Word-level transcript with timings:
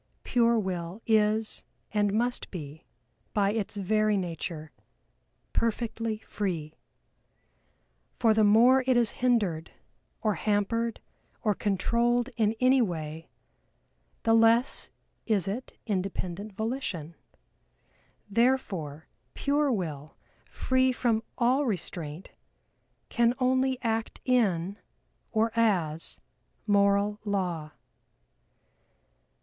Pure 0.23 0.57
Will 0.57 0.99
is, 1.05 1.61
and 1.91 2.11
must 2.11 2.49
be 2.49 2.85
by 3.35 3.51
its 3.51 3.77
very 3.77 4.17
nature, 4.17 4.71
perfectly 5.53 6.17
free, 6.25 6.73
for 8.17 8.33
the 8.33 8.43
more 8.43 8.83
it 8.87 8.97
is 8.97 9.11
hindered, 9.21 9.69
or 10.23 10.33
hampered, 10.33 11.01
or 11.43 11.53
controlled 11.53 12.31
in 12.35 12.55
any 12.59 12.81
way, 12.81 13.29
the 14.23 14.33
less 14.33 14.89
is 15.27 15.47
it 15.47 15.77
independent 15.85 16.53
volition. 16.53 17.13
Therefore, 18.27 19.07
pare 19.35 19.71
Will, 19.71 20.15
free 20.49 20.91
from 20.91 21.21
all 21.37 21.67
restraint 21.67 22.31
can 23.09 23.35
only 23.37 23.79
act 23.83 24.19
in, 24.25 24.79
or 25.31 25.51
as, 25.55 26.19
Moral 26.65 27.19
Law. 27.23 27.73